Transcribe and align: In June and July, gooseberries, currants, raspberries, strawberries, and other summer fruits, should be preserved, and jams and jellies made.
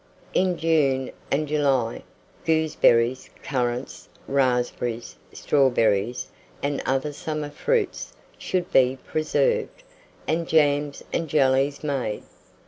In 0.33 0.57
June 0.57 1.11
and 1.29 1.47
July, 1.47 2.01
gooseberries, 2.43 3.29
currants, 3.43 4.09
raspberries, 4.27 5.15
strawberries, 5.31 6.31
and 6.63 6.81
other 6.87 7.13
summer 7.13 7.51
fruits, 7.51 8.13
should 8.39 8.71
be 8.73 8.97
preserved, 9.05 9.83
and 10.27 10.47
jams 10.47 11.03
and 11.13 11.27
jellies 11.29 11.83
made. 11.83 12.23